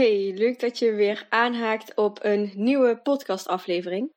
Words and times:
Hey, 0.00 0.32
leuk 0.34 0.60
dat 0.60 0.78
je 0.78 0.92
weer 0.92 1.26
aanhaakt 1.28 1.96
op 1.96 2.18
een 2.22 2.52
nieuwe 2.54 3.00
podcastaflevering. 3.02 4.12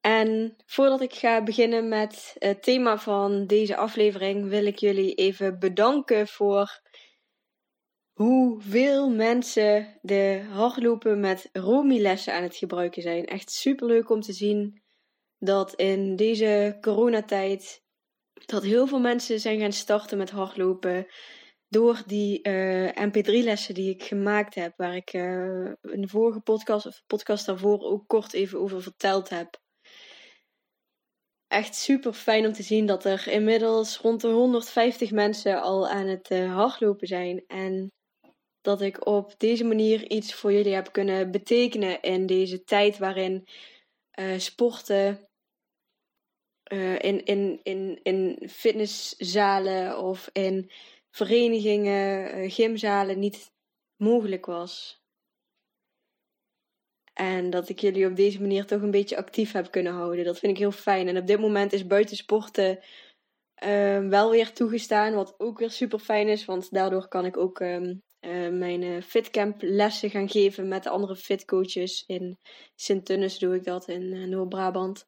En 0.00 0.56
voordat 0.66 1.00
ik 1.00 1.14
ga 1.14 1.42
beginnen 1.42 1.88
met 1.88 2.36
het 2.38 2.62
thema 2.62 2.98
van 2.98 3.46
deze 3.46 3.76
aflevering, 3.76 4.48
wil 4.48 4.66
ik 4.66 4.78
jullie 4.78 5.14
even 5.14 5.58
bedanken 5.58 6.28
voor 6.28 6.80
hoeveel 8.12 9.10
mensen 9.10 9.98
de 10.02 10.46
hardlopen 10.50 11.20
met 11.20 11.48
Romy-lessen 11.52 12.34
aan 12.34 12.42
het 12.42 12.56
gebruiken 12.56 13.02
zijn. 13.02 13.24
Echt 13.24 13.50
super 13.50 13.86
leuk 13.86 14.10
om 14.10 14.20
te 14.20 14.32
zien 14.32 14.82
dat 15.38 15.74
in 15.74 16.16
deze 16.16 16.78
coronatijd 16.80 17.82
dat 18.46 18.62
heel 18.62 18.86
veel 18.86 19.00
mensen 19.00 19.40
zijn 19.40 19.60
gaan 19.60 19.72
starten 19.72 20.18
met 20.18 20.30
hardlopen 20.30 21.06
door 21.68 22.02
die 22.06 22.48
uh, 22.48 22.88
MP3-lessen 22.88 23.74
die 23.74 23.90
ik 23.90 24.02
gemaakt 24.02 24.54
heb, 24.54 24.72
waar 24.76 24.96
ik 24.96 25.12
uh, 25.12 25.64
in 25.80 26.00
de 26.00 26.08
vorige 26.08 26.40
podcast 26.40 26.86
of 26.86 27.02
podcast 27.06 27.46
daarvoor 27.46 27.80
ook 27.80 28.06
kort 28.06 28.32
even 28.32 28.60
over 28.60 28.82
verteld 28.82 29.28
heb. 29.28 29.60
Echt 31.46 31.74
super 31.74 32.12
fijn 32.12 32.46
om 32.46 32.52
te 32.52 32.62
zien 32.62 32.86
dat 32.86 33.04
er 33.04 33.28
inmiddels 33.28 33.96
rond 33.96 34.20
de 34.20 34.28
150 34.28 35.10
mensen 35.10 35.62
al 35.62 35.88
aan 35.88 36.06
het 36.06 36.30
uh, 36.30 36.54
hardlopen 36.54 37.06
zijn. 37.06 37.44
En 37.46 37.92
dat 38.60 38.80
ik 38.80 39.06
op 39.06 39.34
deze 39.38 39.64
manier 39.64 40.10
iets 40.10 40.34
voor 40.34 40.52
jullie 40.52 40.74
heb 40.74 40.92
kunnen 40.92 41.30
betekenen 41.30 42.02
in 42.02 42.26
deze 42.26 42.64
tijd 42.64 42.98
waarin 42.98 43.48
sporten 44.36 45.28
in, 46.98 47.24
in, 47.24 47.60
in, 47.62 48.00
in 48.02 48.48
fitnesszalen 48.48 49.98
of 49.98 50.30
in 50.32 50.70
verenigingen, 51.10 52.32
eh, 52.32 52.50
gymzalen 52.50 53.18
niet 53.18 53.52
mogelijk 53.96 54.46
was. 54.46 55.02
En 57.18 57.50
dat 57.50 57.68
ik 57.68 57.78
jullie 57.78 58.06
op 58.06 58.16
deze 58.16 58.40
manier 58.40 58.66
toch 58.66 58.82
een 58.82 58.90
beetje 58.90 59.16
actief 59.16 59.52
heb 59.52 59.70
kunnen 59.70 59.92
houden. 59.92 60.24
Dat 60.24 60.38
vind 60.38 60.52
ik 60.52 60.58
heel 60.58 60.70
fijn. 60.70 61.08
En 61.08 61.16
op 61.16 61.26
dit 61.26 61.40
moment 61.40 61.72
is 61.72 61.86
buitensporten 61.86 62.78
uh, 63.64 64.08
wel 64.08 64.30
weer 64.30 64.52
toegestaan. 64.52 65.14
Wat 65.14 65.34
ook 65.38 65.58
weer 65.58 65.70
super 65.70 65.98
fijn 65.98 66.28
is. 66.28 66.44
Want 66.44 66.70
daardoor 66.70 67.08
kan 67.08 67.24
ik 67.24 67.36
ook 67.36 67.60
uh, 67.60 67.96
mijn 68.50 68.82
uh, 68.82 69.02
fitcamp 69.02 69.62
lessen 69.62 70.10
gaan 70.10 70.28
geven 70.28 70.68
met 70.68 70.82
de 70.82 70.88
andere 70.88 71.16
fitcoaches. 71.16 72.04
In 72.06 72.38
Sint-Tunnes 72.74 73.38
doe 73.38 73.54
ik 73.54 73.64
dat 73.64 73.88
in 73.88 74.28
Noord-Brabant. 74.28 75.06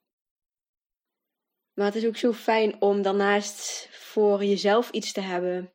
Maar 1.75 1.87
het 1.87 1.95
is 1.95 2.07
ook 2.07 2.17
zo 2.17 2.33
fijn 2.33 2.83
om 2.83 3.03
daarnaast 3.03 3.89
voor 3.91 4.45
jezelf 4.45 4.91
iets 4.91 5.13
te 5.13 5.21
hebben 5.21 5.73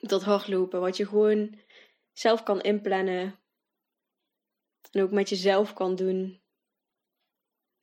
dat 0.00 0.22
hardlopen. 0.22 0.80
Wat 0.80 0.96
je 0.96 1.06
gewoon 1.06 1.58
zelf 2.12 2.42
kan 2.42 2.60
inplannen. 2.60 3.38
En 4.90 5.02
ook 5.02 5.10
met 5.10 5.28
jezelf 5.28 5.72
kan 5.72 5.96
doen. 5.96 6.40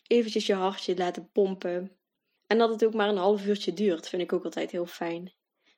Eventjes 0.08 0.46
je 0.46 0.54
hartje 0.54 0.98
laten 0.98 1.32
pompen. 1.32 1.98
En 2.48 2.58
dat 2.58 2.70
het 2.70 2.86
ook 2.86 2.94
maar 2.94 3.10
een 3.10 3.18
half 3.18 3.46
uurtje 3.46 3.74
duurt, 3.74 4.10
vind 4.10 4.22
ik 4.22 4.34
ook 4.34 4.44
altijd 4.44 4.72
heel 4.72 4.86
fijn. 4.86 5.36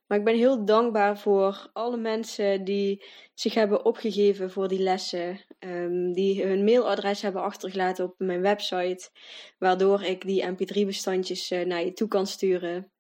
Maar 0.10 0.18
ik 0.18 0.24
ben 0.24 0.36
heel 0.36 0.66
dankbaar 0.66 1.20
voor 1.20 1.70
alle 1.74 1.98
mensen 1.98 2.64
die 2.64 3.06
zich 3.34 3.54
hebben 3.54 3.86
opgegeven 3.86 4.52
voor 4.52 4.68
die 4.68 4.80
lessen. 4.80 5.40
Um, 5.60 6.14
die 6.14 6.44
hun 6.44 6.64
mailadres 6.64 7.22
hebben 7.22 7.42
achtergelaten 7.42 8.06
op 8.06 8.14
mijn 8.18 8.42
website. 8.42 9.10
Waardoor 9.58 10.02
ik 10.02 10.22
die 10.22 10.46
mp3-bestandjes 10.46 11.52
uh, 11.52 11.66
naar 11.66 11.84
je 11.84 11.94
toe 11.94 12.08
kan 12.08 12.28
sturen. 12.28 12.92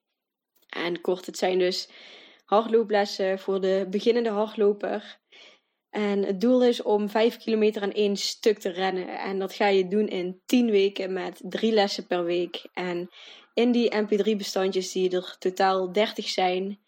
En 0.69 1.01
kort, 1.01 1.25
het 1.25 1.37
zijn 1.37 1.59
dus 1.59 1.89
hardlooplessen 2.49 3.39
voor 3.39 3.61
de 3.61 3.87
beginnende 3.89 4.29
hardloper. 4.29 5.19
En 5.89 6.23
het 6.23 6.41
doel 6.41 6.63
is 6.63 6.81
om 6.81 7.09
5 7.09 7.37
kilometer 7.37 7.81
aan 7.81 7.91
één 7.91 8.15
stuk 8.15 8.59
te 8.59 8.69
rennen. 8.69 9.19
En 9.19 9.39
dat 9.39 9.53
ga 9.53 9.67
je 9.67 9.87
doen 9.87 10.07
in 10.07 10.41
10 10.45 10.71
weken 10.71 11.13
met 11.13 11.41
drie 11.43 11.71
lessen 11.71 12.07
per 12.07 12.23
week. 12.23 12.65
En 12.73 13.09
in 13.53 13.71
die 13.71 13.91
MP3-bestandjes, 13.95 14.91
die 14.91 15.09
er 15.09 15.35
totaal 15.39 15.91
30 15.91 16.27
zijn, 16.27 16.79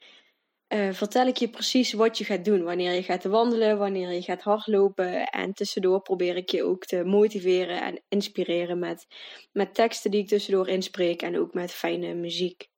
uh, 0.73 0.91
vertel 0.91 1.27
ik 1.27 1.37
je 1.37 1.49
precies 1.49 1.93
wat 1.93 2.17
je 2.17 2.23
gaat 2.23 2.45
doen. 2.45 2.63
Wanneer 2.63 2.93
je 2.93 3.03
gaat 3.03 3.23
wandelen, 3.23 3.77
wanneer 3.77 4.11
je 4.11 4.21
gaat 4.21 4.41
hardlopen. 4.41 5.29
En 5.29 5.53
tussendoor 5.53 6.01
probeer 6.01 6.35
ik 6.35 6.49
je 6.49 6.63
ook 6.63 6.85
te 6.85 7.03
motiveren 7.03 7.81
en 7.81 8.01
inspireren 8.07 8.79
met, 8.79 9.07
met 9.51 9.73
teksten 9.73 10.11
die 10.11 10.21
ik 10.21 10.27
tussendoor 10.27 10.67
inspreek. 10.67 11.21
En 11.21 11.39
ook 11.39 11.53
met 11.53 11.71
fijne 11.71 12.13
muziek. 12.13 12.69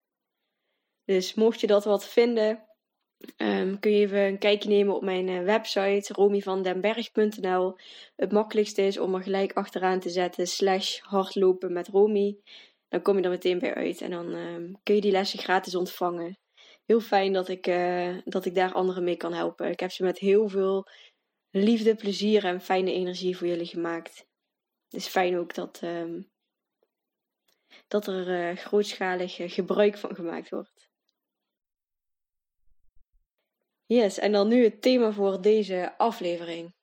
Dus 1.05 1.33
mocht 1.33 1.59
je 1.59 1.67
dat 1.67 1.83
wat 1.83 2.07
vinden, 2.07 2.72
Um, 3.37 3.79
kun 3.79 3.91
je 3.91 3.99
even 3.99 4.19
een 4.19 4.37
kijkje 4.37 4.69
nemen 4.69 4.95
op 4.95 5.01
mijn 5.01 5.27
uh, 5.27 5.43
website 5.43 6.13
romyvandenberg.nl. 6.13 7.77
Het 8.15 8.31
makkelijkste 8.31 8.81
is 8.81 8.97
om 8.97 9.15
er 9.15 9.23
gelijk 9.23 9.53
achteraan 9.53 9.99
te 9.99 10.09
zetten 10.09 10.47
slash 10.47 10.99
hardlopen 10.99 11.73
met 11.73 11.87
Romy. 11.87 12.37
Dan 12.87 13.01
kom 13.01 13.17
je 13.17 13.23
er 13.23 13.29
meteen 13.29 13.59
bij 13.59 13.73
uit 13.73 14.01
en 14.01 14.11
dan 14.11 14.33
um, 14.33 14.79
kun 14.83 14.95
je 14.95 15.01
die 15.01 15.11
lessen 15.11 15.39
gratis 15.39 15.75
ontvangen. 15.75 16.37
Heel 16.85 16.99
fijn 16.99 17.33
dat 17.33 17.47
ik, 17.47 17.67
uh, 17.67 18.17
dat 18.25 18.45
ik 18.45 18.55
daar 18.55 18.73
anderen 18.73 19.03
mee 19.03 19.17
kan 19.17 19.33
helpen. 19.33 19.71
Ik 19.71 19.79
heb 19.79 19.91
ze 19.91 20.03
met 20.03 20.19
heel 20.19 20.49
veel 20.49 20.87
liefde, 21.49 21.95
plezier 21.95 22.45
en 22.45 22.61
fijne 22.61 22.91
energie 22.91 23.37
voor 23.37 23.47
jullie 23.47 23.65
gemaakt. 23.65 24.25
Het 24.89 25.01
is 25.01 25.07
fijn 25.07 25.37
ook 25.37 25.53
dat, 25.53 25.81
um, 25.83 26.29
dat 27.87 28.07
er 28.07 28.49
uh, 28.51 28.57
grootschalig 28.57 29.35
gebruik 29.53 29.97
van 29.97 30.15
gemaakt 30.15 30.49
wordt. 30.49 30.72
Yes, 33.85 34.17
en 34.17 34.31
dan 34.31 34.47
nu 34.47 34.63
het 34.63 34.81
thema 34.81 35.11
voor 35.11 35.41
deze 35.41 35.97
aflevering. 35.97 36.73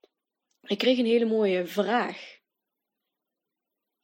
Ik 0.62 0.78
kreeg 0.78 0.99
een 0.99 1.06
hele 1.06 1.25
mooie 1.25 1.66
vraag. 1.66 2.38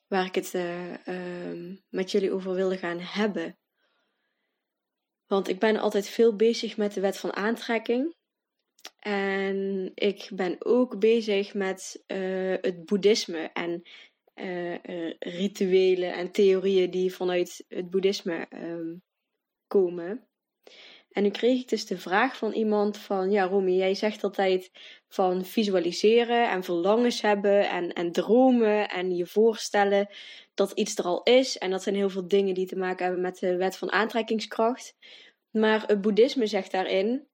Waar 0.07 0.27
ik 0.27 0.35
het 0.35 0.55
uh, 0.55 1.07
uh, 1.07 1.79
met 1.89 2.11
jullie 2.11 2.33
over 2.33 2.55
wilde 2.55 2.79
gaan 2.79 3.01
hebben. 3.01 3.59
Want 5.27 5.49
ik 5.49 5.59
ben 5.59 5.77
altijd 5.77 6.09
veel 6.09 6.37
bezig 6.37 6.77
met 6.77 6.93
de 6.93 7.01
wet 7.01 7.17
van 7.17 7.33
aantrekking. 7.33 8.15
En 8.99 9.91
ik 9.95 10.31
ben 10.33 10.57
ook 10.59 10.99
bezig 10.99 11.55
met 11.55 12.05
uh, 12.07 12.57
het 12.61 12.85
boeddhisme 12.85 13.51
en 13.53 13.83
uh, 14.35 15.15
rituelen 15.19 16.15
en 16.15 16.31
theorieën 16.31 16.91
die 16.91 17.15
vanuit 17.15 17.65
het 17.69 17.91
boeddhisme 17.91 18.47
um, 18.51 19.03
komen. 19.67 20.29
En 21.17 21.23
nu 21.23 21.31
kreeg 21.31 21.61
ik 21.61 21.69
dus 21.69 21.87
de 21.87 21.99
vraag 21.99 22.37
van 22.37 22.53
iemand 22.53 22.99
van, 22.99 23.31
ja 23.31 23.45
Romy, 23.45 23.73
jij 23.73 23.95
zegt 23.95 24.25
altijd 24.25 24.71
van 25.09 25.45
visualiseren 25.45 26.51
en 26.51 26.63
verlangens 26.63 27.21
hebben 27.21 27.69
en, 27.69 27.93
en 27.93 28.13
dromen 28.13 28.89
en 28.89 29.17
je 29.17 29.27
voorstellen 29.27 30.09
dat 30.55 30.73
iets 30.73 30.97
er 30.97 31.05
al 31.05 31.23
is. 31.23 31.59
En 31.59 31.71
dat 31.71 31.83
zijn 31.83 31.95
heel 31.95 32.11
veel 32.11 32.29
dingen 32.29 32.55
die 32.55 32.67
te 32.67 32.77
maken 32.77 33.05
hebben 33.05 33.23
met 33.23 33.39
de 33.39 33.57
wet 33.57 33.77
van 33.77 33.93
aantrekkingskracht. 33.93 34.97
Maar 35.51 35.85
het 35.87 36.01
boeddhisme 36.01 36.47
zegt 36.47 36.71
daarin, 36.71 37.29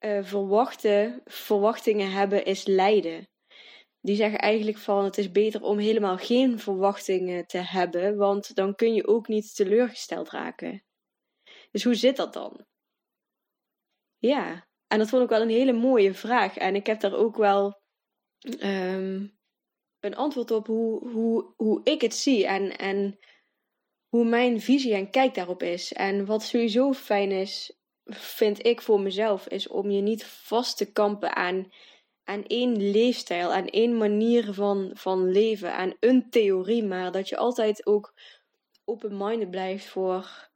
uh, 0.00 0.24
verwachten, 0.24 1.22
verwachtingen 1.24 2.10
hebben 2.10 2.44
is 2.44 2.66
lijden. 2.66 3.28
Die 4.00 4.16
zeggen 4.16 4.38
eigenlijk 4.38 4.78
van 4.78 5.04
het 5.04 5.18
is 5.18 5.30
beter 5.30 5.62
om 5.62 5.78
helemaal 5.78 6.16
geen 6.16 6.58
verwachtingen 6.58 7.46
te 7.46 7.58
hebben, 7.58 8.16
want 8.16 8.54
dan 8.54 8.74
kun 8.74 8.94
je 8.94 9.06
ook 9.06 9.28
niet 9.28 9.54
teleurgesteld 9.54 10.30
raken. 10.30 10.82
Dus 11.70 11.84
hoe 11.84 11.94
zit 11.94 12.16
dat 12.16 12.32
dan? 12.32 12.67
Ja, 14.18 14.66
en 14.86 14.98
dat 14.98 15.08
vond 15.08 15.22
ik 15.22 15.28
wel 15.28 15.40
een 15.42 15.48
hele 15.48 15.72
mooie 15.72 16.14
vraag. 16.14 16.56
En 16.56 16.74
ik 16.74 16.86
heb 16.86 17.00
daar 17.00 17.14
ook 17.14 17.36
wel 17.36 17.80
um, 18.60 19.38
een 20.00 20.16
antwoord 20.16 20.50
op 20.50 20.66
hoe, 20.66 21.10
hoe, 21.10 21.52
hoe 21.56 21.80
ik 21.84 22.00
het 22.00 22.14
zie 22.14 22.46
en, 22.46 22.78
en 22.78 23.18
hoe 24.08 24.24
mijn 24.24 24.60
visie 24.60 24.94
en 24.94 25.10
kijk 25.10 25.34
daarop 25.34 25.62
is. 25.62 25.92
En 25.92 26.26
wat 26.26 26.42
sowieso 26.42 26.92
fijn 26.92 27.30
is, 27.30 27.78
vind 28.04 28.66
ik 28.66 28.80
voor 28.80 29.00
mezelf, 29.00 29.48
is 29.48 29.68
om 29.68 29.90
je 29.90 30.00
niet 30.00 30.24
vast 30.24 30.76
te 30.76 30.92
kampen 30.92 31.36
aan, 31.36 31.72
aan 32.24 32.44
één 32.46 32.90
leefstijl, 32.90 33.52
aan 33.52 33.66
één 33.66 33.96
manier 33.96 34.52
van, 34.54 34.90
van 34.94 35.30
leven, 35.30 35.74
aan 35.74 35.96
een 36.00 36.30
theorie, 36.30 36.84
maar 36.84 37.12
dat 37.12 37.28
je 37.28 37.36
altijd 37.36 37.86
ook 37.86 38.14
open-minded 38.84 39.50
blijft 39.50 39.86
voor, 39.86 40.50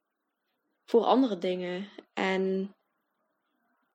voor 0.85 1.05
andere 1.05 1.39
dingen. 1.39 1.89
En 2.13 2.75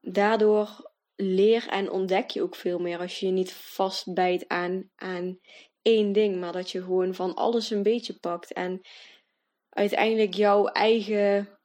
daardoor 0.02 0.92
leer 1.16 1.68
en 1.68 1.92
ontdek 1.92 2.30
je 2.30 2.42
ook 2.42 2.56
veel 2.56 2.80
meer 2.80 3.00
als 3.00 3.20
je 3.20 3.26
je 3.26 3.32
niet 3.32 3.54
vastbijt 3.54 4.48
aan, 4.48 4.92
aan 4.96 5.40
één 5.82 6.12
ding, 6.12 6.40
maar 6.40 6.52
dat 6.52 6.72
je 6.72 6.84
gewoon 6.84 7.16
van 7.16 7.36
alles 7.36 7.70
een 7.70 7.84
beetje 7.84 8.20
pakt 8.20 8.54
en 8.54 8.82
uiteindelijk 9.70 10.34
jouw 10.34 10.66
eigen 10.66 11.58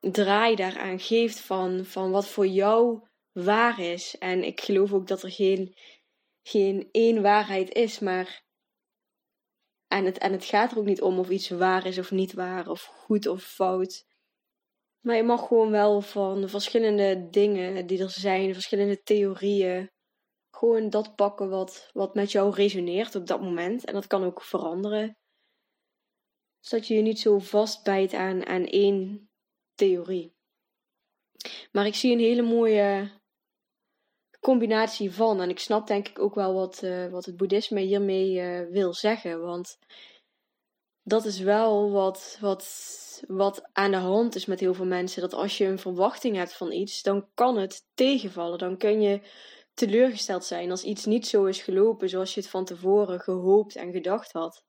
draai 0.00 0.54
daaraan 0.54 1.00
geeft 1.00 1.40
van, 1.40 1.84
van 1.84 2.10
wat 2.10 2.28
voor 2.28 2.46
jou 2.46 3.08
waar 3.32 3.80
is. 3.80 4.18
En 4.18 4.44
ik 4.44 4.60
geloof 4.60 4.92
ook 4.92 5.06
dat 5.06 5.22
er 5.22 5.30
geen, 5.30 5.74
geen 6.42 6.88
één 6.90 7.22
waarheid 7.22 7.74
is, 7.74 7.98
maar. 7.98 8.46
En 9.86 10.04
het, 10.04 10.18
en 10.18 10.32
het 10.32 10.44
gaat 10.44 10.72
er 10.72 10.78
ook 10.78 10.84
niet 10.84 11.02
om 11.02 11.18
of 11.18 11.30
iets 11.30 11.48
waar 11.48 11.86
is 11.86 11.98
of 11.98 12.10
niet 12.10 12.32
waar, 12.32 12.68
of 12.68 12.82
goed 12.82 13.26
of 13.26 13.42
fout. 13.42 14.06
Maar 15.00 15.16
je 15.16 15.22
mag 15.22 15.46
gewoon 15.46 15.70
wel 15.70 16.00
van 16.00 16.48
verschillende 16.48 17.28
dingen 17.30 17.86
die 17.86 18.02
er 18.02 18.10
zijn, 18.10 18.54
verschillende 18.54 19.02
theorieën, 19.02 19.90
gewoon 20.50 20.90
dat 20.90 21.16
pakken 21.16 21.50
wat, 21.50 21.90
wat 21.92 22.14
met 22.14 22.32
jou 22.32 22.54
resoneert 22.54 23.14
op 23.14 23.26
dat 23.26 23.40
moment. 23.40 23.84
En 23.84 23.94
dat 23.94 24.06
kan 24.06 24.24
ook 24.24 24.42
veranderen. 24.42 25.16
Zodat 26.60 26.86
je 26.86 26.94
je 26.94 27.02
niet 27.02 27.20
zo 27.20 27.38
vastbijt 27.38 28.12
aan, 28.12 28.46
aan 28.46 28.64
één 28.64 29.30
theorie. 29.74 30.36
Maar 31.72 31.86
ik 31.86 31.94
zie 31.94 32.12
een 32.12 32.18
hele 32.18 32.42
mooie 32.42 33.10
combinatie 34.40 35.10
van. 35.12 35.40
En 35.40 35.48
ik 35.48 35.58
snap 35.58 35.86
denk 35.86 36.08
ik 36.08 36.18
ook 36.18 36.34
wel 36.34 36.54
wat, 36.54 36.82
uh, 36.82 37.10
wat 37.10 37.24
het 37.24 37.36
boeddhisme 37.36 37.80
hiermee 37.80 38.32
uh, 38.32 38.70
wil 38.70 38.94
zeggen. 38.94 39.40
Want 39.40 39.78
dat 41.08 41.24
is 41.24 41.38
wel 41.38 41.90
wat, 41.90 42.38
wat, 42.40 43.22
wat 43.26 43.68
aan 43.72 43.90
de 43.90 43.96
hand 43.96 44.34
is 44.34 44.46
met 44.46 44.60
heel 44.60 44.74
veel 44.74 44.86
mensen. 44.86 45.22
Dat 45.22 45.34
als 45.34 45.58
je 45.58 45.64
een 45.64 45.78
verwachting 45.78 46.36
hebt 46.36 46.52
van 46.52 46.72
iets, 46.72 47.02
dan 47.02 47.28
kan 47.34 47.56
het 47.56 47.86
tegenvallen. 47.94 48.58
Dan 48.58 48.76
kun 48.76 49.00
je 49.00 49.20
teleurgesteld 49.74 50.44
zijn 50.44 50.70
als 50.70 50.82
iets 50.82 51.04
niet 51.04 51.26
zo 51.26 51.44
is 51.44 51.62
gelopen 51.62 52.08
zoals 52.08 52.34
je 52.34 52.40
het 52.40 52.50
van 52.50 52.64
tevoren 52.64 53.20
gehoopt 53.20 53.76
en 53.76 53.92
gedacht 53.92 54.32
had. 54.32 54.64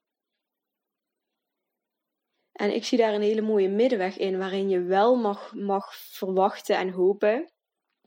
En 2.52 2.74
ik 2.74 2.84
zie 2.84 2.98
daar 2.98 3.14
een 3.14 3.22
hele 3.22 3.40
mooie 3.40 3.68
middenweg 3.68 4.16
in, 4.16 4.38
waarin 4.38 4.68
je 4.68 4.82
wel 4.82 5.16
mag, 5.16 5.54
mag 5.54 5.94
verwachten 5.94 6.76
en 6.76 6.90
hopen, 6.90 7.52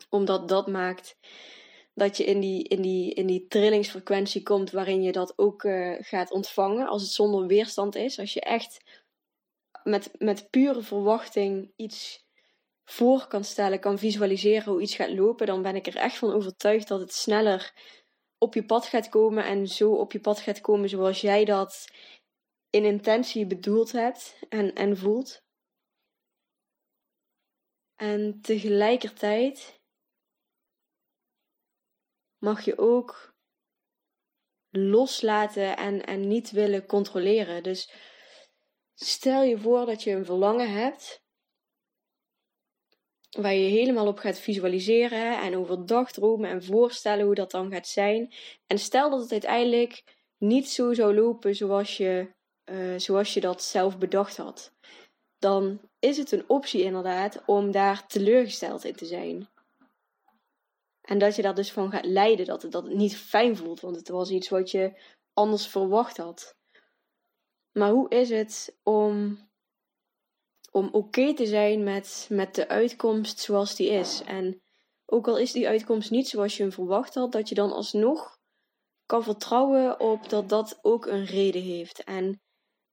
omdat 0.09 0.47
dat 0.49 0.67
maakt 0.67 1.15
dat 1.93 2.17
je 2.17 2.23
in 2.23 2.39
die, 2.39 2.63
in 2.63 2.81
die, 2.81 3.13
in 3.13 3.27
die 3.27 3.47
trillingsfrequentie 3.47 4.43
komt 4.43 4.71
waarin 4.71 5.01
je 5.01 5.11
dat 5.11 5.33
ook 5.37 5.63
uh, 5.63 5.95
gaat 5.99 6.31
ontvangen 6.31 6.87
als 6.87 7.01
het 7.01 7.11
zonder 7.11 7.47
weerstand 7.47 7.95
is. 7.95 8.19
Als 8.19 8.33
je 8.33 8.41
echt 8.41 8.83
met, 9.83 10.11
met 10.17 10.49
pure 10.49 10.81
verwachting 10.81 11.71
iets 11.75 12.25
voor 12.83 13.27
kan 13.27 13.43
stellen, 13.43 13.79
kan 13.79 13.97
visualiseren 13.97 14.71
hoe 14.71 14.81
iets 14.81 14.95
gaat 14.95 15.13
lopen, 15.13 15.47
dan 15.47 15.61
ben 15.61 15.75
ik 15.75 15.87
er 15.87 15.95
echt 15.95 16.17
van 16.17 16.33
overtuigd 16.33 16.87
dat 16.87 16.99
het 16.99 17.13
sneller 17.13 17.73
op 18.37 18.53
je 18.53 18.65
pad 18.65 18.85
gaat 18.85 19.09
komen 19.09 19.45
en 19.45 19.67
zo 19.67 19.91
op 19.91 20.11
je 20.11 20.19
pad 20.19 20.39
gaat 20.39 20.61
komen 20.61 20.89
zoals 20.89 21.21
jij 21.21 21.45
dat 21.45 21.87
in 22.69 22.85
intentie 22.85 23.47
bedoeld 23.47 23.91
hebt 23.91 24.37
en, 24.49 24.73
en 24.73 24.97
voelt. 24.97 25.43
En 27.95 28.39
tegelijkertijd 28.41 29.81
mag 32.43 32.65
je 32.65 32.77
ook 32.77 33.33
loslaten 34.69 35.77
en, 35.77 36.05
en 36.05 36.27
niet 36.27 36.51
willen 36.51 36.85
controleren. 36.85 37.63
Dus 37.63 37.91
stel 38.93 39.43
je 39.43 39.57
voor 39.57 39.85
dat 39.85 40.03
je 40.03 40.11
een 40.11 40.25
verlangen 40.25 40.71
hebt 40.71 41.21
waar 43.29 43.53
je 43.53 43.69
helemaal 43.69 44.07
op 44.07 44.17
gaat 44.17 44.39
visualiseren 44.39 45.41
en 45.41 45.57
overdag 45.57 46.11
dromen 46.11 46.49
en 46.49 46.63
voorstellen 46.63 47.25
hoe 47.25 47.35
dat 47.35 47.51
dan 47.51 47.71
gaat 47.71 47.87
zijn. 47.87 48.33
En 48.67 48.79
stel 48.79 49.09
dat 49.09 49.21
het 49.21 49.31
uiteindelijk 49.31 50.03
niet 50.37 50.69
zo 50.69 50.93
zou 50.93 51.15
lopen 51.15 51.55
zoals 51.55 51.97
je, 51.97 52.33
uh, 52.65 52.99
zoals 52.99 53.33
je 53.33 53.39
dat 53.39 53.63
zelf 53.63 53.97
bedacht 53.97 54.37
had. 54.37 54.73
Dan 55.37 55.89
is 55.99 56.17
het 56.17 56.31
een 56.31 56.49
optie 56.49 56.83
inderdaad 56.83 57.43
om 57.45 57.71
daar 57.71 58.07
teleurgesteld 58.07 58.83
in 58.83 58.95
te 58.95 59.05
zijn. 59.05 59.52
En 61.03 61.17
dat 61.17 61.35
je 61.35 61.41
daar 61.41 61.55
dus 61.55 61.71
van 61.71 61.91
gaat 61.91 62.05
lijden, 62.05 62.45
dat 62.45 62.61
het, 62.61 62.71
dat 62.71 62.83
het 62.83 62.93
niet 62.93 63.17
fijn 63.17 63.57
voelt, 63.57 63.79
want 63.79 63.95
het 63.95 64.07
was 64.07 64.29
iets 64.29 64.49
wat 64.49 64.71
je 64.71 65.01
anders 65.33 65.67
verwacht 65.67 66.17
had. 66.17 66.55
Maar 67.71 67.91
hoe 67.91 68.09
is 68.09 68.29
het 68.29 68.77
om, 68.83 69.39
om 70.71 70.89
oké 70.91 71.33
te 71.33 71.45
zijn 71.45 71.83
met, 71.83 72.27
met 72.29 72.55
de 72.55 72.67
uitkomst 72.67 73.39
zoals 73.39 73.75
die 73.75 73.89
is? 73.89 74.21
En 74.23 74.61
ook 75.05 75.27
al 75.27 75.37
is 75.37 75.51
die 75.51 75.67
uitkomst 75.67 76.11
niet 76.11 76.27
zoals 76.27 76.57
je 76.57 76.63
hem 76.63 76.71
verwacht 76.71 77.13
had, 77.13 77.31
dat 77.31 77.49
je 77.49 77.55
dan 77.55 77.71
alsnog 77.71 78.37
kan 79.05 79.23
vertrouwen 79.23 79.99
op 79.99 80.29
dat 80.29 80.49
dat 80.49 80.79
ook 80.81 81.05
een 81.05 81.25
reden 81.25 81.61
heeft. 81.61 82.03
En, 82.03 82.41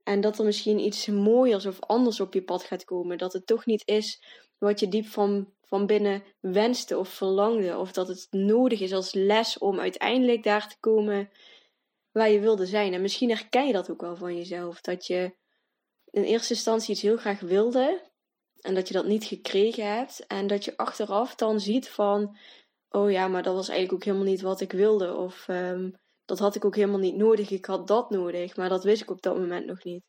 en 0.02 0.20
dat 0.20 0.38
er 0.38 0.44
misschien 0.44 0.78
iets 0.78 1.06
mooiers 1.06 1.66
of 1.66 1.80
anders 1.80 2.20
op 2.20 2.34
je 2.34 2.42
pad 2.42 2.62
gaat 2.62 2.84
komen. 2.84 3.18
Dat 3.18 3.32
het 3.32 3.46
toch 3.46 3.66
niet 3.66 3.86
is 3.86 4.22
wat 4.58 4.80
je 4.80 4.88
diep 4.88 5.06
van 5.06 5.52
van 5.70 5.86
binnen 5.86 6.22
wenste 6.40 6.98
of 6.98 7.08
verlangde. 7.08 7.78
Of 7.78 7.92
dat 7.92 8.08
het 8.08 8.26
nodig 8.30 8.80
is 8.80 8.92
als 8.92 9.14
les 9.14 9.58
om 9.58 9.80
uiteindelijk 9.80 10.42
daar 10.42 10.68
te 10.68 10.78
komen 10.80 11.30
waar 12.12 12.30
je 12.30 12.40
wilde 12.40 12.66
zijn. 12.66 12.94
En 12.94 13.00
misschien 13.00 13.28
herken 13.28 13.66
je 13.66 13.72
dat 13.72 13.90
ook 13.90 14.00
wel 14.00 14.16
van 14.16 14.36
jezelf. 14.36 14.80
Dat 14.80 15.06
je 15.06 15.36
in 16.10 16.22
eerste 16.22 16.54
instantie 16.54 16.90
iets 16.90 17.02
heel 17.02 17.16
graag 17.16 17.40
wilde. 17.40 18.08
En 18.60 18.74
dat 18.74 18.88
je 18.88 18.94
dat 18.94 19.06
niet 19.06 19.24
gekregen 19.24 19.96
hebt. 19.96 20.26
En 20.26 20.46
dat 20.46 20.64
je 20.64 20.76
achteraf 20.76 21.34
dan 21.34 21.60
ziet 21.60 21.88
van... 21.88 22.38
Oh 22.88 23.10
ja, 23.10 23.28
maar 23.28 23.42
dat 23.42 23.54
was 23.54 23.68
eigenlijk 23.68 23.98
ook 23.98 24.04
helemaal 24.04 24.32
niet 24.32 24.40
wat 24.40 24.60
ik 24.60 24.72
wilde. 24.72 25.14
Of 25.14 25.48
um, 25.48 25.96
dat 26.24 26.38
had 26.38 26.54
ik 26.54 26.64
ook 26.64 26.74
helemaal 26.74 26.98
niet 26.98 27.16
nodig. 27.16 27.50
Ik 27.50 27.64
had 27.64 27.86
dat 27.86 28.10
nodig. 28.10 28.56
Maar 28.56 28.68
dat 28.68 28.84
wist 28.84 29.02
ik 29.02 29.10
op 29.10 29.22
dat 29.22 29.36
moment 29.36 29.66
nog 29.66 29.84
niet. 29.84 30.02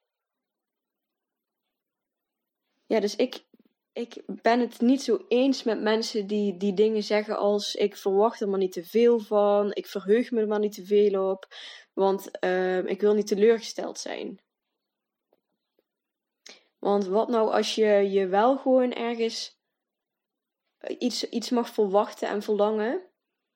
Ja, 2.85 2.99
dus 2.99 3.15
ik, 3.15 3.45
ik 3.94 4.21
ben 4.26 4.60
het 4.60 4.81
niet 4.81 5.04
zo 5.04 5.26
eens 5.28 5.64
met 5.64 5.81
mensen 5.81 6.28
die, 6.28 6.57
die 6.57 6.74
dingen 6.74 7.04
zeggen 7.04 7.38
als 7.38 7.76
ik 7.76 7.95
verwacht 7.95 8.42
er 8.42 8.50
maar 8.50 8.60
niet 8.60 8.71
te 8.71 8.83
veel 8.83 9.19
van, 9.19 9.74
ik 9.74 9.88
verheug 9.88 10.31
me 10.31 10.42
er 10.42 10.48
maar 10.48 10.60
niet 10.60 10.74
te 10.74 10.86
veel 10.86 11.30
op, 11.30 11.48
want 11.94 12.30
uh, 12.44 12.86
ik 12.86 13.02
wil 13.02 13.14
niet 13.14 13.28
teleurgesteld 13.28 14.00
zijn. 14.00 14.42
Want 16.80 17.06
wat 17.06 17.30
nou 17.30 17.52
als 17.52 17.76
je 17.76 17.86
je 17.86 18.28
wel 18.28 18.57
gewoon 18.57 18.94
ergens 18.94 19.60
iets, 20.98 21.30
iets 21.30 21.50
mag 21.50 21.69
verwachten 21.69 22.28
en 22.28 22.42
verlangen, 22.42 23.10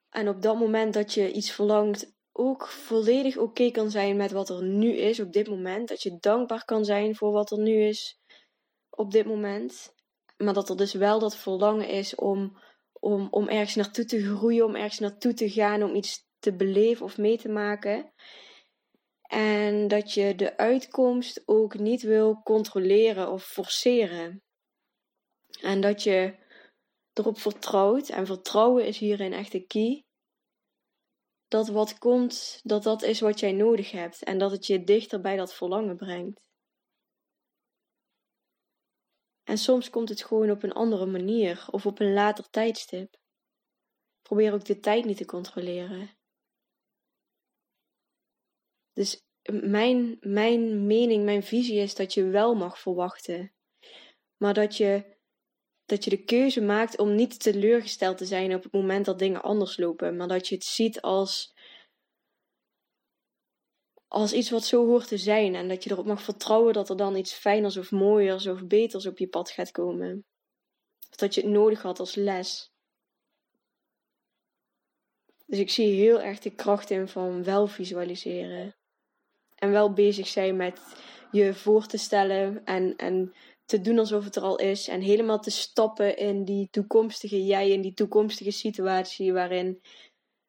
en 0.10 0.30
op 0.30 0.42
dat 0.42 0.60
moment 0.60 0.94
dat 0.94 1.13
je 1.13 1.32
iets 1.32 1.51
verlangt 1.51 2.13
ook 2.32 2.68
volledig 2.68 3.38
oké 3.38 3.72
kan 3.72 3.92
zijn 3.92 4.18
met 4.18 4.32
wat 4.32 4.50
er 4.50 4.63
nu 4.63 4.92
is 4.92 5.20
op 5.20 5.34
dit 5.34 5.48
moment, 5.48 5.88
dat 5.88 6.01
je 6.01 6.18
dankbaar 6.20 6.65
kan 6.65 6.86
zijn 6.86 7.15
voor 7.15 7.32
wat 7.32 7.51
er 7.51 7.60
nu 7.60 7.84
is 7.84 8.20
op 8.89 9.12
dit 9.12 9.25
moment. 9.25 9.94
Maar 10.38 10.54
dat 10.54 10.70
er 10.70 10.77
dus 10.77 10.94
wel 10.94 11.20
dat 11.20 11.36
verlangen 11.36 11.88
is 11.88 12.15
om, 12.15 12.58
om, 13.00 13.27
om 13.32 13.48
ergens 13.48 13.75
naartoe 13.75 14.06
te 14.06 14.36
groeien, 14.36 14.65
om 14.65 14.75
ergens 14.75 15.00
naartoe 15.00 15.34
te 15.34 15.50
gaan, 15.50 15.84
om 15.84 15.96
iets 15.96 16.24
te 16.39 16.56
beleven 16.56 17.06
of 17.06 17.18
mee 17.18 17.38
te 17.38 17.50
maken. 17.50 18.13
En 19.22 19.88
dat 19.88 20.13
je 20.13 20.36
de 20.36 20.58
uitkomst 20.58 21.42
ook 21.46 21.77
niet 21.77 22.01
wil 22.01 22.42
controleren 22.44 23.32
of 23.32 23.44
forceren. 23.44 24.44
En 25.62 25.82
dat 25.82 26.04
je 26.04 26.36
erop 27.13 27.39
vertrouwt, 27.39 28.10
en 28.10 28.25
vertrouwen 28.25 28.86
is 28.86 28.98
hierin 28.98 29.34
echt 29.34 29.51
de 29.51 29.65
key, 29.65 30.06
dat 31.48 31.68
wat 31.68 31.98
komt, 31.98 32.60
dat 32.63 32.84
dat 32.84 33.01
is 33.04 33.20
wat 33.20 33.39
jij 33.39 33.51
nodig 33.51 33.92
hebt. 33.92 34.24
En 34.24 34.38
dat 34.38 34.51
het 34.51 34.65
je 34.65 34.84
dichter 34.84 35.22
bij 35.22 35.36
dat 35.36 35.54
verlangen 35.54 35.96
brengt. 35.96 36.39
En 39.45 39.57
soms 39.57 39.89
komt 39.89 40.09
het 40.09 40.23
gewoon 40.23 40.51
op 40.51 40.63
een 40.63 40.73
andere 40.73 41.05
manier 41.05 41.65
of 41.71 41.85
op 41.85 41.99
een 41.99 42.13
later 42.13 42.49
tijdstip. 42.49 43.17
Probeer 44.21 44.53
ook 44.53 44.65
de 44.65 44.79
tijd 44.79 45.05
niet 45.05 45.17
te 45.17 45.25
controleren. 45.25 46.17
Dus 48.93 49.25
mijn, 49.51 50.17
mijn 50.19 50.85
mening, 50.85 51.23
mijn 51.23 51.43
visie 51.43 51.79
is 51.79 51.95
dat 51.95 52.13
je 52.13 52.23
wel 52.23 52.55
mag 52.55 52.79
verwachten. 52.79 53.53
Maar 54.37 54.53
dat 54.53 54.77
je, 54.77 55.17
dat 55.85 56.03
je 56.03 56.09
de 56.09 56.23
keuze 56.23 56.61
maakt 56.61 56.97
om 56.97 57.15
niet 57.15 57.39
teleurgesteld 57.39 58.17
te 58.17 58.25
zijn 58.25 58.55
op 58.55 58.63
het 58.63 58.71
moment 58.71 59.05
dat 59.05 59.19
dingen 59.19 59.41
anders 59.41 59.77
lopen. 59.77 60.15
Maar 60.15 60.27
dat 60.27 60.47
je 60.47 60.55
het 60.55 60.63
ziet 60.63 61.01
als 61.01 61.54
als 64.15 64.34
iets 64.34 64.50
wat 64.50 64.65
zo 64.65 64.86
hoort 64.86 65.07
te 65.07 65.17
zijn. 65.17 65.55
En 65.55 65.67
dat 65.67 65.84
je 65.84 65.91
erop 65.91 66.05
mag 66.05 66.22
vertrouwen 66.22 66.74
dat 66.74 66.89
er 66.89 66.98
dan 66.98 67.15
iets 67.15 67.34
fijners 67.34 67.77
of 67.77 67.91
mooiers 67.91 68.48
of 68.48 68.67
beters 68.67 69.05
op 69.05 69.17
je 69.17 69.27
pad 69.27 69.50
gaat 69.50 69.72
komen. 69.72 70.25
Of 71.10 71.15
dat 71.15 71.36
je 71.36 71.41
het 71.41 71.50
nodig 71.50 71.81
had 71.81 72.00
als 72.00 72.15
les. 72.15 72.72
Dus 75.45 75.60
ik 75.60 75.69
zie 75.69 75.93
heel 75.93 76.22
erg 76.22 76.39
de 76.39 76.55
kracht 76.55 76.89
in 76.89 77.07
van 77.07 77.43
wel 77.43 77.67
visualiseren. 77.67 78.75
En 79.55 79.72
wel 79.72 79.93
bezig 79.93 80.27
zijn 80.27 80.55
met 80.55 80.79
je 81.31 81.53
voor 81.53 81.86
te 81.86 81.98
stellen 81.98 82.65
en, 82.65 82.95
en 82.95 83.34
te 83.65 83.81
doen 83.81 84.00
alsof 84.00 84.24
het 84.24 84.36
er 84.36 84.43
al 84.43 84.60
is. 84.60 84.88
En 84.88 85.01
helemaal 85.01 85.39
te 85.39 85.51
stappen 85.51 86.17
in 86.17 86.45
die 86.45 86.67
toekomstige 86.72 87.45
jij, 87.45 87.69
in 87.69 87.81
die 87.81 87.93
toekomstige 87.93 88.51
situatie 88.51 89.34
waarin 89.34 89.81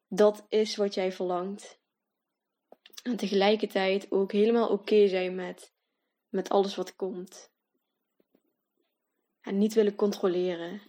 dat 0.07 0.45
is 0.49 0.75
wat 0.75 0.93
jij 0.93 1.11
verlangt. 1.11 1.77
En 3.07 3.17
tegelijkertijd 3.17 4.11
ook 4.11 4.31
helemaal 4.31 4.69
oké 4.69 5.07
zijn 5.07 5.35
met, 5.35 5.73
met 6.29 6.49
alles 6.49 6.75
wat 6.75 6.95
komt. 6.95 7.51
En 9.41 9.57
niet 9.57 9.73
willen 9.73 9.95
controleren. 9.95 10.81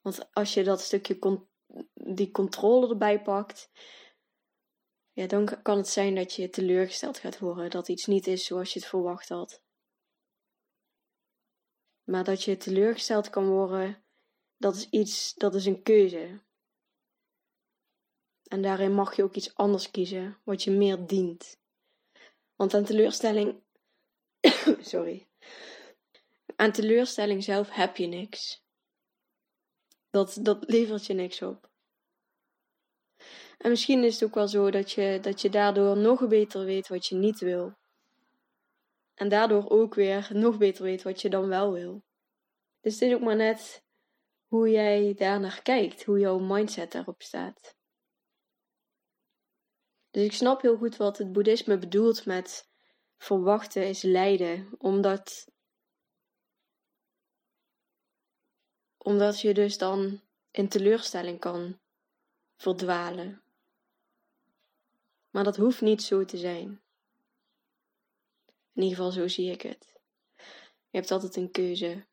Want 0.00 0.32
als 0.32 0.54
je 0.54 0.64
dat 0.64 0.80
stukje 0.80 1.46
die 1.94 2.30
controle 2.30 2.88
erbij 2.88 3.22
pakt, 3.22 3.70
ja, 5.12 5.26
dan 5.26 5.62
kan 5.62 5.76
het 5.76 5.88
zijn 5.88 6.14
dat 6.14 6.34
je 6.34 6.50
teleurgesteld 6.50 7.18
gaat 7.18 7.38
worden. 7.38 7.70
Dat 7.70 7.88
iets 7.88 8.06
niet 8.06 8.26
is 8.26 8.44
zoals 8.44 8.72
je 8.72 8.78
het 8.78 8.88
verwacht 8.88 9.28
had. 9.28 9.62
Maar 12.02 12.24
dat 12.24 12.42
je 12.42 12.56
teleurgesteld 12.56 13.30
kan 13.30 13.48
worden, 13.48 14.04
dat 14.56 14.74
is 14.74 14.88
iets, 14.88 15.34
dat 15.34 15.54
is 15.54 15.66
een 15.66 15.82
keuze. 15.82 16.40
En 18.50 18.62
daarin 18.62 18.94
mag 18.94 19.16
je 19.16 19.22
ook 19.22 19.34
iets 19.34 19.54
anders 19.54 19.90
kiezen, 19.90 20.38
wat 20.44 20.62
je 20.62 20.70
meer 20.70 21.06
dient. 21.06 21.58
Want 22.56 22.74
aan 22.74 22.84
teleurstelling. 22.84 23.60
sorry. 24.92 25.26
Aan 26.56 26.72
teleurstelling 26.72 27.44
zelf 27.44 27.70
heb 27.70 27.96
je 27.96 28.06
niks. 28.06 28.62
Dat, 30.10 30.38
dat 30.42 30.64
levert 30.70 31.06
je 31.06 31.12
niks 31.12 31.42
op. 31.42 31.70
En 33.58 33.70
misschien 33.70 34.04
is 34.04 34.14
het 34.14 34.24
ook 34.28 34.34
wel 34.34 34.48
zo 34.48 34.70
dat 34.70 34.92
je, 34.92 35.18
dat 35.22 35.40
je 35.40 35.50
daardoor 35.50 35.96
nog 35.96 36.28
beter 36.28 36.64
weet 36.64 36.88
wat 36.88 37.06
je 37.06 37.14
niet 37.14 37.38
wil. 37.38 37.74
En 39.14 39.28
daardoor 39.28 39.70
ook 39.70 39.94
weer 39.94 40.28
nog 40.32 40.58
beter 40.58 40.84
weet 40.84 41.02
wat 41.02 41.20
je 41.20 41.28
dan 41.28 41.48
wel 41.48 41.72
wil. 41.72 42.02
Dus 42.80 42.92
het 42.92 43.02
is 43.02 43.14
ook 43.14 43.20
maar 43.20 43.36
net 43.36 43.84
hoe 44.46 44.70
jij 44.70 45.14
daar 45.14 45.40
naar 45.40 45.62
kijkt, 45.62 46.04
hoe 46.04 46.18
jouw 46.18 46.38
mindset 46.38 46.92
daarop 46.92 47.22
staat. 47.22 47.78
Dus 50.10 50.24
ik 50.24 50.32
snap 50.32 50.62
heel 50.62 50.76
goed 50.76 50.96
wat 50.96 51.18
het 51.18 51.32
boeddhisme 51.32 51.78
bedoelt 51.78 52.26
met 52.26 52.68
verwachten 53.16 53.88
is 53.88 54.02
lijden, 54.02 54.68
omdat, 54.78 55.48
omdat 58.98 59.40
je 59.40 59.54
dus 59.54 59.78
dan 59.78 60.20
in 60.50 60.68
teleurstelling 60.68 61.38
kan 61.38 61.80
verdwalen. 62.56 63.42
Maar 65.30 65.44
dat 65.44 65.56
hoeft 65.56 65.80
niet 65.80 66.02
zo 66.02 66.24
te 66.24 66.36
zijn. 66.36 66.82
In 68.72 68.82
ieder 68.82 68.96
geval, 68.96 69.12
zo 69.12 69.28
zie 69.28 69.50
ik 69.50 69.62
het. 69.62 70.00
Je 70.90 70.98
hebt 70.98 71.10
altijd 71.10 71.36
een 71.36 71.50
keuze. 71.50 72.06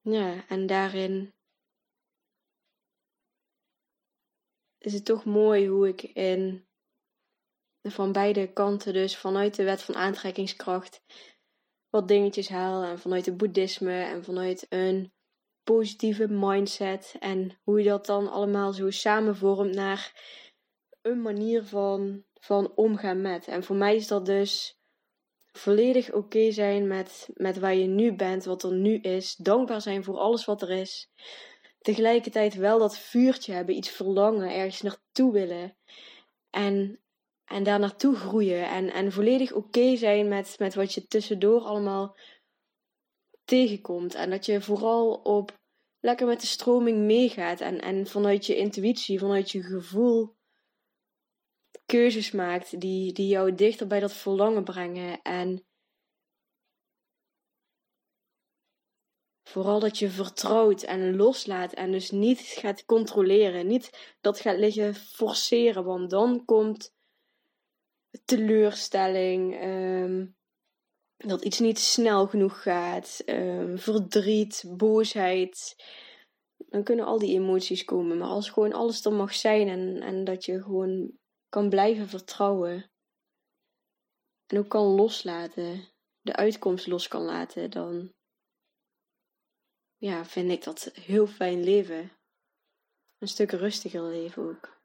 Ja, 0.00 0.48
en 0.48 0.66
daarin 0.66 1.34
is 4.84 4.92
het 4.92 5.04
toch 5.04 5.24
mooi 5.24 5.68
hoe 5.68 5.88
ik 5.88 6.02
in 6.02 6.66
van 7.82 8.12
beide 8.12 8.52
kanten, 8.52 8.92
dus 8.92 9.16
vanuit 9.16 9.54
de 9.54 9.64
wet 9.64 9.82
van 9.82 9.94
aantrekkingskracht, 9.94 11.02
wat 11.90 12.08
dingetjes 12.08 12.48
haal 12.48 12.82
en 12.82 12.98
vanuit 12.98 13.26
het 13.26 13.36
boeddhisme 13.36 14.02
en 14.02 14.24
vanuit 14.24 14.66
een 14.68 15.12
positieve 15.62 16.28
mindset 16.28 17.16
en 17.18 17.58
hoe 17.62 17.78
je 17.78 17.88
dat 17.88 18.06
dan 18.06 18.30
allemaal 18.30 18.72
zo 18.72 18.90
samenvormt 18.90 19.74
naar 19.74 20.12
een 21.02 21.22
manier 21.22 21.64
van, 21.64 22.24
van 22.40 22.72
omgaan 22.74 23.20
met. 23.20 23.46
En 23.46 23.64
voor 23.64 23.76
mij 23.76 23.96
is 23.96 24.06
dat 24.06 24.26
dus 24.26 24.78
volledig 25.52 26.12
oké 26.12 26.50
zijn 26.50 26.86
met, 26.86 27.28
met 27.34 27.58
waar 27.58 27.74
je 27.74 27.86
nu 27.86 28.14
bent, 28.14 28.44
wat 28.44 28.62
er 28.62 28.72
nu 28.72 28.98
is, 29.00 29.34
dankbaar 29.36 29.80
zijn 29.80 30.04
voor 30.04 30.18
alles 30.18 30.44
wat 30.44 30.62
er 30.62 30.70
is. 30.70 31.10
Tegelijkertijd 31.84 32.54
wel 32.54 32.78
dat 32.78 32.98
vuurtje 32.98 33.52
hebben, 33.52 33.76
iets 33.76 33.90
verlangen, 33.90 34.54
ergens 34.54 34.82
naartoe 34.82 35.32
willen. 35.32 35.76
En, 36.50 37.00
en 37.44 37.62
daar 37.62 37.78
naartoe 37.78 38.16
groeien. 38.16 38.68
En, 38.68 38.92
en 38.92 39.12
volledig 39.12 39.52
oké 39.52 39.96
zijn 39.96 40.28
met, 40.28 40.58
met 40.58 40.74
wat 40.74 40.94
je 40.94 41.06
tussendoor 41.06 41.60
allemaal 41.60 42.16
tegenkomt. 43.44 44.14
En 44.14 44.30
dat 44.30 44.46
je 44.46 44.60
vooral 44.60 45.14
op 45.14 45.60
lekker 46.00 46.26
met 46.26 46.40
de 46.40 46.46
stroming 46.46 46.98
meegaat. 46.98 47.60
En, 47.60 47.80
en 47.80 48.06
vanuit 48.06 48.46
je 48.46 48.56
intuïtie, 48.56 49.18
vanuit 49.18 49.50
je 49.50 49.62
gevoel 49.62 50.36
keuzes 51.86 52.30
maakt 52.30 52.80
die, 52.80 53.12
die 53.12 53.28
jou 53.28 53.54
dichter 53.54 53.86
bij 53.86 54.00
dat 54.00 54.12
verlangen 54.12 54.64
brengen. 54.64 55.22
En 55.22 55.64
vooral 59.54 59.80
dat 59.80 59.98
je 59.98 60.08
vertrouwt 60.10 60.82
en 60.82 61.16
loslaat 61.16 61.72
en 61.72 61.92
dus 61.92 62.10
niet 62.10 62.40
gaat 62.40 62.84
controleren. 62.84 63.66
Niet 63.66 64.14
dat 64.20 64.40
gaat 64.40 64.58
liggen 64.58 64.94
forceren, 64.94 65.84
want 65.84 66.10
dan 66.10 66.44
komt 66.44 66.94
teleurstelling. 68.24 69.54
Ehm, 69.54 70.26
dat 71.16 71.44
iets 71.44 71.58
niet 71.58 71.78
snel 71.78 72.26
genoeg 72.26 72.62
gaat, 72.62 73.22
um, 73.26 73.78
verdriet, 73.78 74.64
boosheid. 74.76 75.76
Dan 76.56 76.84
kunnen 76.84 77.04
al 77.04 77.18
die 77.18 77.38
emoties 77.38 77.84
komen. 77.84 78.18
Maar 78.18 78.28
als 78.28 78.50
gewoon 78.50 78.72
alles 78.72 79.04
er 79.04 79.12
mag 79.12 79.34
zijn 79.34 79.68
en, 79.68 80.02
en 80.02 80.24
dat 80.24 80.44
je 80.44 80.62
gewoon 80.62 81.12
kan 81.48 81.68
blijven 81.68 82.08
vertrouwen. 82.08 82.90
En 84.46 84.58
ook 84.58 84.68
kan 84.68 84.84
loslaten, 84.84 85.88
de 86.20 86.36
uitkomst 86.36 86.86
los 86.86 87.08
kan 87.08 87.22
laten, 87.22 87.70
dan 87.70 88.12
ja, 89.96 90.24
vind 90.24 90.50
ik 90.50 90.64
dat 90.64 90.90
heel 90.94 91.26
fijn 91.26 91.64
leven. 91.64 92.10
Een 93.18 93.28
stuk 93.28 93.50
rustiger 93.50 94.02
leven 94.02 94.42
ook. 94.42 94.78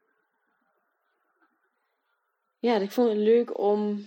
Ja, 2.58 2.76
ik 2.76 2.90
vond 2.90 3.08
het 3.08 3.18
leuk 3.18 3.58
om 3.58 4.06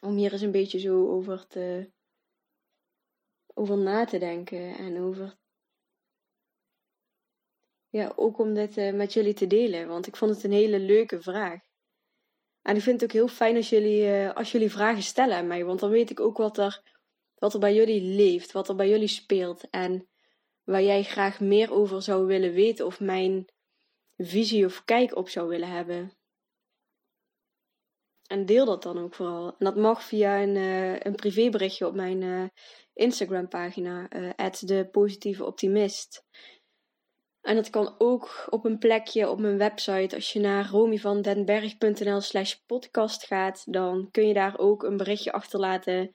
om 0.00 0.16
hier 0.16 0.32
eens 0.32 0.40
een 0.40 0.50
beetje 0.50 0.78
zo 0.78 1.08
over 1.08 1.46
te 1.46 1.90
over 3.54 3.78
na 3.78 4.04
te 4.04 4.18
denken 4.18 4.76
en 4.76 5.00
over 5.00 5.36
ja, 7.88 8.12
ook 8.16 8.38
om 8.38 8.54
dit 8.54 8.76
uh, 8.76 8.92
met 8.92 9.12
jullie 9.12 9.34
te 9.34 9.46
delen, 9.46 9.88
want 9.88 10.06
ik 10.06 10.16
vond 10.16 10.34
het 10.34 10.44
een 10.44 10.52
hele 10.52 10.78
leuke 10.78 11.22
vraag. 11.22 11.60
En 12.62 12.76
ik 12.76 12.82
vind 12.82 13.00
het 13.00 13.10
ook 13.10 13.16
heel 13.16 13.28
fijn 13.28 13.56
als 13.56 13.68
jullie, 13.68 14.02
uh, 14.02 14.34
als 14.34 14.52
jullie 14.52 14.70
vragen 14.70 15.02
stellen 15.02 15.36
aan 15.36 15.46
mij, 15.46 15.64
want 15.64 15.80
dan 15.80 15.90
weet 15.90 16.10
ik 16.10 16.20
ook 16.20 16.36
wat 16.36 16.58
er, 16.58 16.95
wat 17.38 17.54
er 17.54 17.60
bij 17.60 17.74
jullie 17.74 18.02
leeft, 18.02 18.52
wat 18.52 18.68
er 18.68 18.76
bij 18.76 18.88
jullie 18.88 19.08
speelt 19.08 19.70
en 19.70 20.08
waar 20.64 20.82
jij 20.82 21.02
graag 21.02 21.40
meer 21.40 21.72
over 21.72 22.02
zou 22.02 22.26
willen 22.26 22.52
weten 22.52 22.86
of 22.86 23.00
mijn 23.00 23.48
visie 24.16 24.64
of 24.64 24.84
kijk 24.84 25.16
op 25.16 25.28
zou 25.28 25.48
willen 25.48 25.68
hebben. 25.68 26.12
En 28.26 28.46
deel 28.46 28.64
dat 28.64 28.82
dan 28.82 28.98
ook 28.98 29.14
vooral. 29.14 29.46
En 29.46 29.64
dat 29.64 29.76
mag 29.76 30.02
via 30.02 30.42
een, 30.42 30.56
uh, 30.56 30.98
een 30.98 31.14
privéberichtje 31.14 31.86
op 31.86 31.94
mijn 31.94 32.22
uh, 32.22 32.44
Instagram 32.92 33.48
pagina, 33.48 34.08
uh, 34.16 34.50
de 34.60 34.88
positieve 34.90 35.44
optimist. 35.44 36.24
En 37.40 37.54
dat 37.54 37.70
kan 37.70 37.94
ook 37.98 38.46
op 38.50 38.64
een 38.64 38.78
plekje 38.78 39.30
op 39.30 39.38
mijn 39.38 39.58
website. 39.58 40.14
Als 40.14 40.32
je 40.32 40.40
naar 40.40 40.68
romyvandenberg.nl 40.70 42.20
slash 42.20 42.54
podcast 42.54 43.26
gaat, 43.26 43.72
dan 43.72 44.08
kun 44.10 44.26
je 44.26 44.34
daar 44.34 44.58
ook 44.58 44.82
een 44.82 44.96
berichtje 44.96 45.32
achterlaten. 45.32 46.10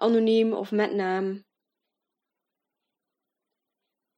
Anoniem 0.00 0.52
of 0.52 0.70
met 0.70 0.94
naam. 0.94 1.44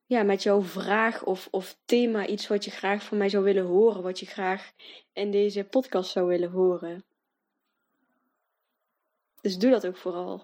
Ja, 0.07 0.23
met 0.23 0.43
jouw 0.43 0.63
vraag 0.63 1.25
of, 1.25 1.49
of 1.51 1.79
thema, 1.85 2.27
iets 2.27 2.47
wat 2.47 2.65
je 2.65 2.71
graag 2.71 3.05
van 3.05 3.19
mij 3.19 3.29
zou 3.29 3.45
willen 3.45 3.65
horen, 3.65 4.03
wat 4.03 4.19
je 4.21 4.27
graag 4.27 4.73
in 5.13 5.31
deze 5.31 5.65
podcast 5.65 6.11
zou 6.11 6.27
willen 6.27 6.51
horen. 6.51 7.05
Dus 9.41 9.59
doe 9.59 9.71
dat 9.71 9.87
ook 9.87 9.97
vooral. 9.97 10.39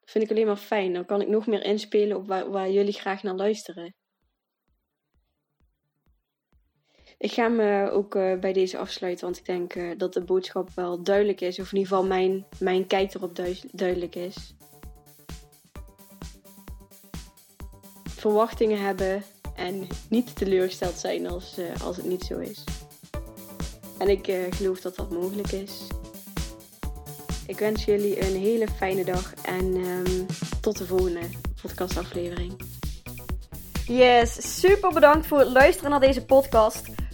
Dat 0.00 0.10
vind 0.10 0.24
ik 0.24 0.30
alleen 0.30 0.46
maar 0.46 0.56
fijn. 0.56 0.92
Dan 0.92 1.04
kan 1.04 1.20
ik 1.20 1.28
nog 1.28 1.46
meer 1.46 1.64
inspelen 1.64 2.16
op 2.16 2.26
waar, 2.26 2.50
waar 2.50 2.70
jullie 2.70 2.92
graag 2.92 3.22
naar 3.22 3.34
luisteren. 3.34 3.94
Ik 7.18 7.32
ga 7.32 7.48
me 7.48 7.90
ook 7.90 8.14
uh, 8.14 8.38
bij 8.38 8.52
deze 8.52 8.78
afsluiten, 8.78 9.24
want 9.24 9.38
ik 9.38 9.46
denk 9.46 9.74
uh, 9.74 9.90
dat 9.98 10.12
de 10.12 10.20
boodschap 10.20 10.68
wel 10.74 11.02
duidelijk 11.02 11.40
is. 11.40 11.58
Of 11.58 11.72
in 11.72 11.78
ieder 11.78 11.92
geval 11.92 12.08
mijn, 12.08 12.46
mijn 12.58 12.86
kijk 12.86 13.14
erop 13.14 13.40
duidelijk 13.72 14.14
is. 14.14 14.54
Verwachtingen 18.04 18.80
hebben 18.80 19.22
en 19.56 19.86
niet 20.08 20.36
teleurgesteld 20.36 20.98
zijn 20.98 21.26
als, 21.30 21.58
uh, 21.58 21.84
als 21.84 21.96
het 21.96 22.06
niet 22.06 22.24
zo 22.24 22.38
is. 22.38 22.64
En 23.98 24.08
ik 24.08 24.32
geloof 24.50 24.80
dat 24.80 24.96
dat 24.96 25.10
mogelijk 25.10 25.52
is. 25.52 25.86
Ik 27.46 27.58
wens 27.58 27.84
jullie 27.84 28.26
een 28.26 28.40
hele 28.40 28.68
fijne 28.68 29.04
dag 29.04 29.34
en 29.34 29.64
um, 29.64 30.26
tot 30.60 30.78
de 30.78 30.86
volgende 30.86 31.20
podcastaflevering. 31.62 32.62
Yes, 33.86 34.58
super 34.58 34.92
bedankt 34.92 35.26
voor 35.26 35.38
het 35.38 35.48
luisteren 35.48 35.90
naar 35.90 36.00
deze 36.00 36.24
podcast. 36.24 36.88